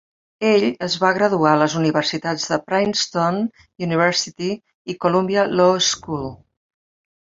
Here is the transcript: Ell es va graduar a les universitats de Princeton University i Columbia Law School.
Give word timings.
Ell 0.51 0.63
es 0.85 0.95
va 1.03 1.11
graduar 1.17 1.51
a 1.57 1.59
les 1.65 1.75
universitats 1.81 2.47
de 2.55 2.59
Princeton 2.71 3.39
University 3.91 4.53
i 4.97 5.01
Columbia 5.07 5.49
Law 5.57 5.83
School. 5.95 6.31